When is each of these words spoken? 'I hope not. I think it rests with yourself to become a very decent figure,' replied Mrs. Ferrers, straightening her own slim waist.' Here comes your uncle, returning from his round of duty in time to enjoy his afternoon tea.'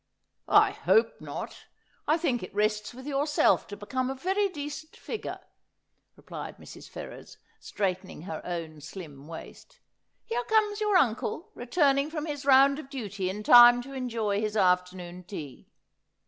'I 0.47 0.71
hope 0.71 1.21
not. 1.21 1.65
I 2.07 2.17
think 2.17 2.41
it 2.41 2.55
rests 2.55 2.91
with 2.91 3.05
yourself 3.05 3.67
to 3.67 3.77
become 3.77 4.09
a 4.09 4.15
very 4.15 4.49
decent 4.49 4.95
figure,' 4.97 5.45
replied 6.15 6.57
Mrs. 6.57 6.89
Ferrers, 6.89 7.37
straightening 7.59 8.23
her 8.23 8.41
own 8.43 8.81
slim 8.81 9.27
waist.' 9.27 9.79
Here 10.25 10.43
comes 10.45 10.81
your 10.81 10.97
uncle, 10.97 11.51
returning 11.53 12.09
from 12.09 12.25
his 12.25 12.45
round 12.45 12.79
of 12.79 12.89
duty 12.89 13.29
in 13.29 13.43
time 13.43 13.79
to 13.83 13.93
enjoy 13.93 14.41
his 14.41 14.57
afternoon 14.57 15.23
tea.' 15.23 15.69